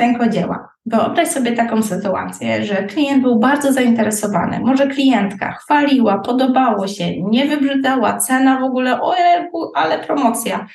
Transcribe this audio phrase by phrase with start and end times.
[0.00, 0.68] rękodzieła.
[0.86, 7.46] Wyobraź sobie taką sytuację, że klient był bardzo zainteresowany, może klientka chwaliła, podobało się, nie
[7.46, 10.66] wybrzydzała, cena w ogóle, ojej, ale promocja.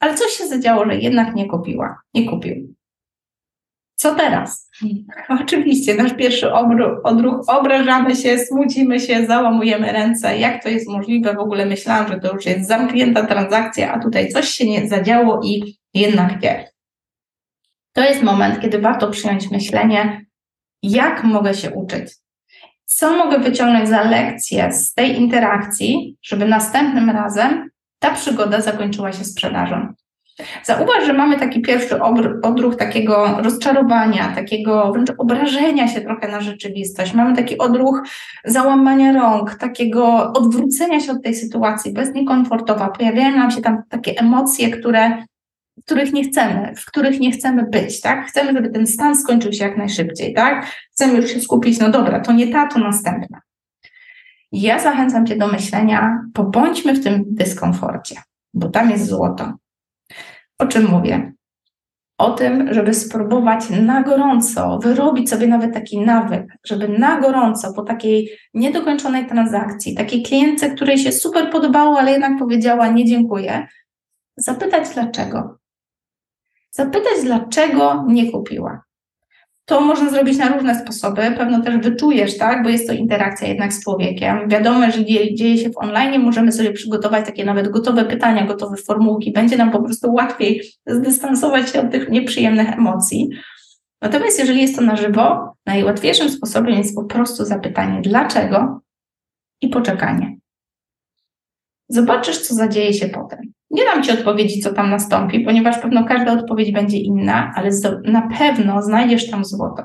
[0.00, 2.74] Ale coś się zadziało, że jednak nie kupiła, nie kupił.
[4.00, 4.70] Co teraz?
[5.42, 6.52] Oczywiście, nasz pierwszy
[7.04, 10.38] odruch, obrażamy się, smucimy się, załamujemy ręce.
[10.38, 11.34] Jak to jest możliwe?
[11.34, 15.40] W ogóle myślałam, że to już jest zamknięta transakcja, a tutaj coś się nie zadziało
[15.44, 16.69] i jednak nie.
[17.92, 20.26] To jest moment, kiedy warto przyjąć myślenie,
[20.82, 22.14] jak mogę się uczyć.
[22.84, 29.24] Co mogę wyciągnąć za lekcję z tej interakcji, żeby następnym razem ta przygoda zakończyła się
[29.24, 29.94] sprzedażą.
[30.64, 32.02] Zauważ, że mamy taki pierwszy
[32.42, 37.14] odruch takiego rozczarowania, takiego wręcz obrażenia się trochę na rzeczywistość.
[37.14, 38.02] Mamy taki odruch
[38.44, 42.88] załamania rąk, takiego odwrócenia się od tej sytuacji, bez niekomfortowa.
[42.88, 45.24] Pojawiają nam się tam takie emocje, które,
[45.84, 48.26] których nie chcemy, w których nie chcemy być, tak?
[48.26, 50.66] Chcemy, żeby ten stan skończył się jak najszybciej, tak?
[50.92, 53.40] Chcemy już się skupić, no dobra, to nie ta, to następna.
[54.52, 58.16] Ja zachęcam Cię do myślenia, pobądźmy w tym dyskomforcie,
[58.54, 59.52] bo tam jest złoto.
[60.58, 61.32] O czym mówię?
[62.18, 67.82] O tym, żeby spróbować na gorąco wyrobić sobie nawet taki nawyk, żeby na gorąco po
[67.82, 73.66] takiej niedokończonej transakcji, takiej klientce, której się super podobało, ale jednak powiedziała nie dziękuję,
[74.36, 75.59] zapytać dlaczego.
[76.70, 78.82] Zapytać, dlaczego nie kupiła.
[79.64, 81.22] To można zrobić na różne sposoby.
[81.38, 84.48] Pewno też wyczujesz, tak, bo jest to interakcja jednak z człowiekiem.
[84.48, 88.76] Wiadomo, że dzieje, dzieje się w online, możemy sobie przygotować takie nawet gotowe pytania, gotowe
[88.76, 89.32] formułki.
[89.32, 93.28] Będzie nam po prostu łatwiej zdystansować się od tych nieprzyjemnych emocji.
[94.02, 98.80] Natomiast jeżeli jest to na żywo, najłatwiejszym sposobem jest po prostu zapytanie dlaczego
[99.60, 100.36] i poczekanie.
[101.88, 103.52] Zobaczysz, co zadzieje się potem.
[103.70, 107.70] Nie dam Ci odpowiedzi, co tam nastąpi, ponieważ pewno każda odpowiedź będzie inna, ale
[108.04, 109.82] na pewno znajdziesz tam złoto.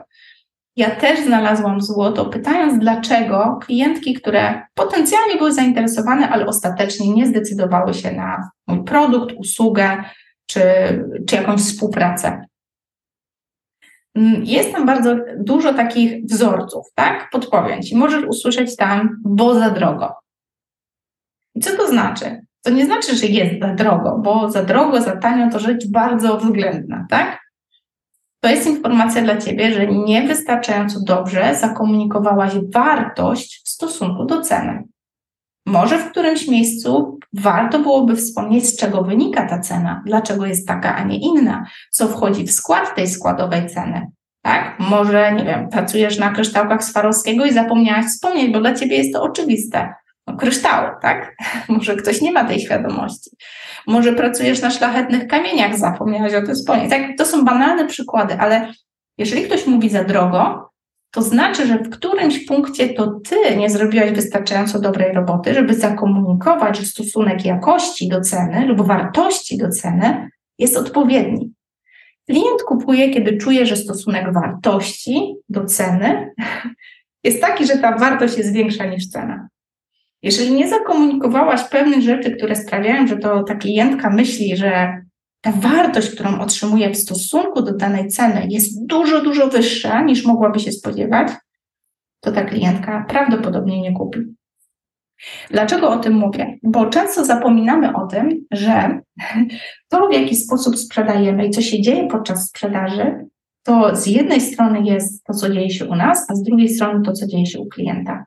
[0.76, 7.94] Ja też znalazłam złoto, pytając dlaczego klientki, które potencjalnie były zainteresowane, ale ostatecznie nie zdecydowały
[7.94, 10.04] się na mój produkt, usługę
[10.48, 10.62] czy,
[11.28, 12.46] czy jakąś współpracę.
[14.16, 17.30] Mm, jest tam bardzo dużo takich wzorców, tak?
[17.32, 17.96] Podpowiem Ci.
[17.96, 20.16] Możesz usłyszeć tam, bo za drogo.
[21.56, 22.42] I co to znaczy?
[22.66, 26.38] To nie znaczy, że jest za drogo, bo za drogo, za tanio to rzecz bardzo
[26.38, 27.40] względna, tak?
[28.40, 34.84] To jest informacja dla Ciebie, że niewystarczająco dobrze zakomunikowałaś wartość w stosunku do ceny.
[35.66, 40.96] Może w którymś miejscu warto byłoby wspomnieć, z czego wynika ta cena, dlaczego jest taka,
[40.96, 44.08] a nie inna, co wchodzi w skład tej składowej ceny.
[44.42, 44.80] Tak?
[44.80, 49.24] Może, nie wiem, pracujesz na kryształkach Swarowskiego i zapomniałaś wspomnieć, bo dla ciebie jest to
[49.24, 49.94] oczywiste
[50.28, 51.36] no, kryształu, tak?
[51.70, 53.30] Może ktoś nie ma tej świadomości.
[53.88, 56.90] Może pracujesz na szlachetnych kamieniach, zapomniałaś o tym wspomnieć.
[56.90, 58.74] Tak, to są banalne przykłady, ale
[59.18, 60.70] jeżeli ktoś mówi za drogo,
[61.12, 66.78] to znaczy, że w którymś punkcie to ty nie zrobiłaś wystarczająco dobrej roboty, żeby zakomunikować,
[66.78, 71.54] że stosunek jakości do ceny lub wartości do ceny jest odpowiedni.
[72.30, 76.34] Klient kupuje, kiedy czuje, że stosunek wartości do ceny
[77.24, 79.48] jest taki, że ta wartość jest większa niż cena.
[80.26, 85.02] Jeżeli nie zakomunikowałaś pewnych rzeczy, które sprawiają, że to ta klientka myśli, że
[85.42, 90.60] ta wartość, którą otrzymuje w stosunku do danej ceny jest dużo, dużo wyższa niż mogłaby
[90.60, 91.28] się spodziewać,
[92.22, 94.20] to ta klientka prawdopodobnie nie kupi.
[95.52, 96.58] Dlaczego o tym mówię?
[96.64, 99.00] Bo często zapominamy o tym, że
[99.90, 103.26] to, w jaki sposób sprzedajemy i co się dzieje podczas sprzedaży,
[103.64, 107.02] to z jednej strony jest to, co dzieje się u nas, a z drugiej strony
[107.06, 108.26] to, co dzieje się u klienta.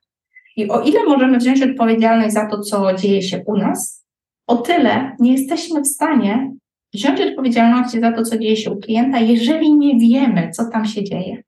[0.59, 4.07] I o ile możemy wziąć odpowiedzialność za to, co dzieje się u nas,
[4.47, 6.53] o tyle nie jesteśmy w stanie
[6.95, 11.05] wziąć odpowiedzialności za to, co dzieje się u klienta, jeżeli nie wiemy, co tam się
[11.05, 11.43] dzieje.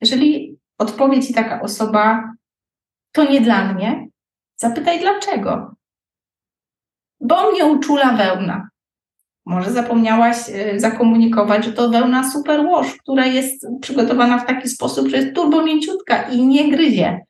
[0.00, 2.32] Jeżeli odpowie ci taka osoba,
[3.12, 4.08] to nie dla mnie,
[4.56, 5.74] zapytaj dlaczego.
[7.20, 8.68] Bo mnie uczula wełna.
[9.46, 15.16] Może zapomniałaś y, zakomunikować, że to wełna superwash, która jest przygotowana w taki sposób, że
[15.16, 17.25] jest turbo mięciutka i nie gryzie.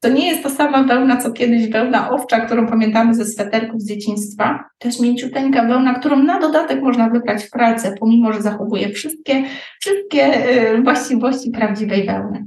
[0.00, 3.88] To nie jest ta sama wełna, co kiedyś wełna owcza, którą pamiętamy ze sweterków z
[3.88, 4.64] dzieciństwa.
[4.78, 9.44] To jest mięciuteńka wełna, którą na dodatek można wybrać w pralce, pomimo, że zachowuje wszystkie,
[9.80, 12.46] wszystkie y, właściwości prawdziwej wełny.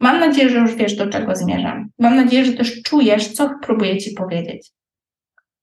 [0.00, 1.88] Mam nadzieję, że już wiesz, do czego zmierzam.
[1.98, 4.70] Mam nadzieję, że też czujesz, co próbuję Ci powiedzieć.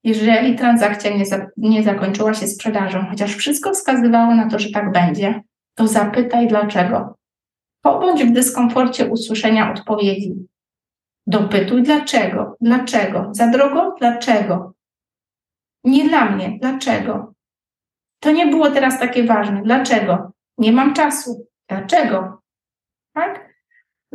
[0.03, 4.91] Jeżeli transakcja nie, za, nie zakończyła się sprzedażą, chociaż wszystko wskazywało na to, że tak
[4.91, 5.41] będzie,
[5.75, 7.15] to zapytaj dlaczego.
[7.85, 10.47] Pobądź w dyskomforcie usłyszenia odpowiedzi.
[11.27, 14.73] Dopytuj dlaczego, dlaczego, za drogo, dlaczego.
[15.83, 17.33] Nie dla mnie, dlaczego.
[18.19, 19.61] To nie było teraz takie ważne.
[19.63, 20.31] Dlaczego?
[20.57, 21.47] Nie mam czasu.
[21.69, 22.41] Dlaczego?
[23.13, 23.54] Tak?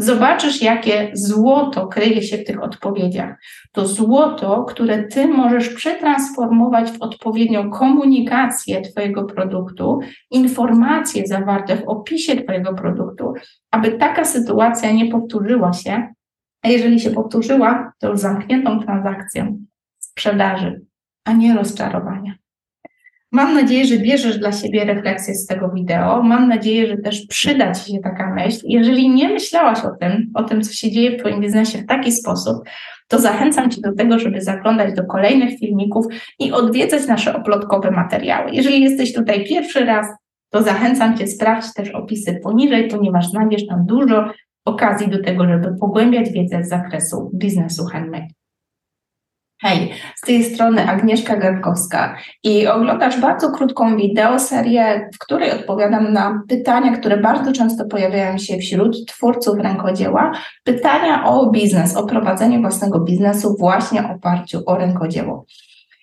[0.00, 3.36] Zobaczysz, jakie złoto kryje się w tych odpowiedziach.
[3.72, 9.98] To złoto, które ty możesz przetransformować w odpowiednią komunikację Twojego produktu,
[10.30, 13.34] informacje zawarte w opisie Twojego produktu,
[13.70, 16.14] aby taka sytuacja nie powtórzyła się.
[16.62, 19.58] A jeżeli się powtórzyła, to już zamkniętą transakcją
[19.98, 20.80] sprzedaży,
[21.24, 22.34] a nie rozczarowania.
[23.32, 26.22] Mam nadzieję, że bierzesz dla siebie refleksję z tego wideo.
[26.22, 28.60] Mam nadzieję, że też przyda Ci się taka myśl.
[28.64, 32.12] Jeżeli nie myślałaś o tym, o tym, co się dzieje w Twoim biznesie w taki
[32.12, 32.56] sposób,
[33.08, 36.06] to zachęcam Cię do tego, żeby zaglądać do kolejnych filmików
[36.38, 38.50] i odwiedzać nasze oplotkowe materiały.
[38.50, 40.06] Jeżeli jesteś tutaj pierwszy raz,
[40.50, 44.32] to zachęcam Cię, sprawdź też opisy poniżej, ponieważ znajdziesz tam dużo
[44.64, 48.39] okazji do tego, żeby pogłębiać wiedzę z zakresu biznesu handmade.
[49.62, 56.42] Hej, z tej strony Agnieszka Garkowska i oglądasz bardzo krótką wideoserię, w której odpowiadam na
[56.48, 60.32] pytania, które bardzo często pojawiają się wśród twórców rękodzieła.
[60.64, 65.44] Pytania o biznes, o prowadzenie własnego biznesu właśnie oparciu o rękodzieło.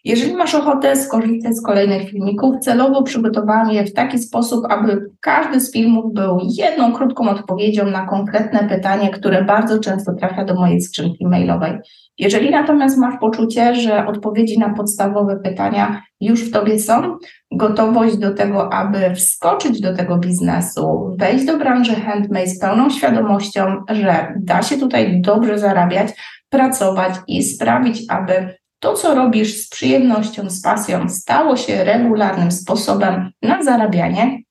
[0.08, 5.60] Jeżeli masz ochotę skorzystać z kolejnych filmików, celowo przygotowałam je w taki sposób, aby każdy
[5.60, 10.82] z filmów był jedną krótką odpowiedzią na konkretne pytanie, które bardzo często trafia do mojej
[10.82, 11.78] skrzynki mailowej.
[12.18, 17.18] Jeżeli natomiast masz poczucie, że odpowiedzi na podstawowe pytania już w tobie są,
[17.52, 23.84] gotowość do tego, aby wskoczyć do tego biznesu, wejść do branży handmade z pełną świadomością,
[23.90, 26.08] że da się tutaj dobrze zarabiać,
[26.50, 33.32] pracować i sprawić, aby to, co robisz z przyjemnością, z pasją, stało się regularnym sposobem
[33.42, 34.42] na zarabianie,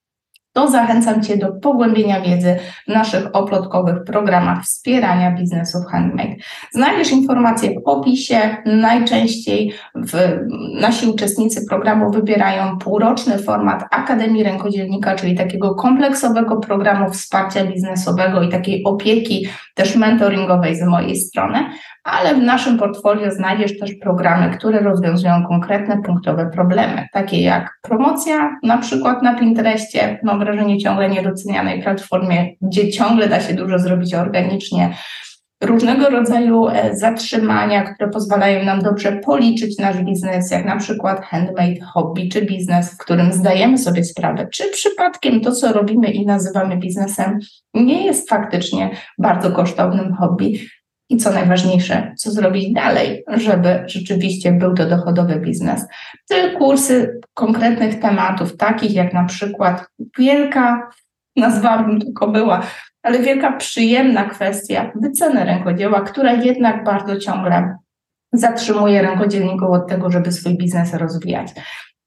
[0.57, 2.57] to zachęcam Cię do pogłębienia wiedzy
[2.89, 6.37] w naszych oplotkowych programach wspierania biznesów handmade.
[6.73, 8.57] Znajdziesz informacje w opisie.
[8.67, 9.73] Najczęściej
[10.07, 10.39] w,
[10.81, 18.49] nasi uczestnicy programu wybierają półroczny format Akademii Rękodzielnika, czyli takiego kompleksowego programu wsparcia biznesowego i
[18.49, 21.59] takiej opieki też mentoringowej z mojej strony,
[22.05, 28.51] ale w naszym portfolio znajdziesz też programy, które rozwiązują konkretne punktowe problemy, takie jak promocja,
[28.63, 34.15] na przykład na Pinterestie, mam wrażenie ciągle niedocenianej platformie, gdzie ciągle da się dużo zrobić
[34.15, 34.95] organicznie,
[35.63, 41.81] różnego rodzaju e, zatrzymania, które pozwalają nam dobrze policzyć nasz biznes, jak na przykład handmade
[41.81, 46.77] hobby czy biznes, w którym zdajemy sobie sprawę, czy przypadkiem to, co robimy i nazywamy
[46.77, 47.39] biznesem,
[47.75, 50.69] nie jest faktycznie bardzo kosztownym hobby,
[51.09, 55.87] i co najważniejsze, co zrobić dalej, żeby rzeczywiście był to dochodowy biznes.
[56.29, 59.87] Te kursy konkretnych tematów, takich jak na przykład
[60.19, 60.91] wielka,
[61.37, 62.63] nazwałabym tylko była,
[63.07, 67.77] ale wielka przyjemna kwestia wyceny rękodzieła, która jednak bardzo ciągle
[68.33, 71.49] zatrzymuje rękodzielników od tego, żeby swój biznes rozwijać.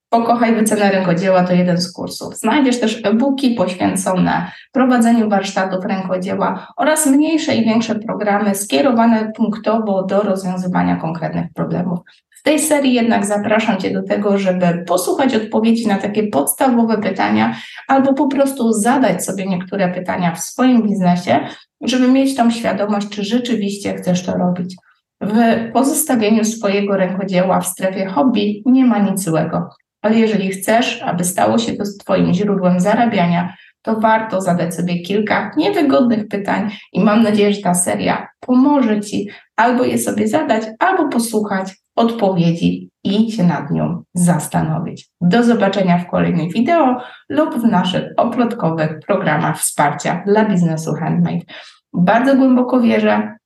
[0.10, 2.36] Pokochaj wycenę rękodzieła to jeden z kursów.
[2.36, 10.22] Znajdziesz też e-booki poświęcone prowadzeniu warsztatów rękodzieła oraz mniejsze i większe programy skierowane punktowo do
[10.22, 12.00] rozwiązywania konkretnych problemów.
[12.40, 17.56] W tej serii jednak zapraszam Cię do tego, żeby posłuchać odpowiedzi na takie podstawowe pytania
[17.88, 21.40] albo po prostu zadać sobie niektóre pytania w swoim biznesie,
[21.82, 24.76] żeby mieć tą świadomość, czy rzeczywiście chcesz to robić.
[25.22, 29.70] W pozostawieniu swojego rękodzieła w strefie hobby nie ma nic złego
[30.02, 35.52] ale jeżeli chcesz, aby stało się to Twoim źródłem zarabiania, to warto zadać sobie kilka
[35.58, 41.10] niewygodnych pytań i mam nadzieję, że ta seria pomoże Ci albo je sobie zadać, albo
[41.10, 45.10] posłuchać odpowiedzi i się nad nią zastanowić.
[45.22, 51.46] Do zobaczenia w kolejnych wideo lub w naszych oplotkowych programach wsparcia dla biznesu handmade.
[51.94, 53.38] Bardzo głęboko wierzę,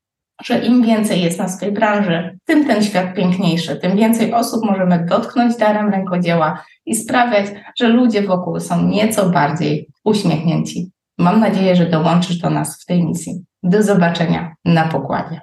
[0.44, 4.66] że im więcej jest nas w tej branży, tym ten świat piękniejszy, tym więcej osób
[4.66, 7.46] możemy dotknąć darem rękodzieła i sprawiać,
[7.80, 10.92] że ludzie wokół są nieco bardziej uśmiechnięci.
[11.18, 13.44] Mam nadzieję, że dołączysz do nas w tej misji.
[13.64, 15.42] Do zobaczenia na pokładzie.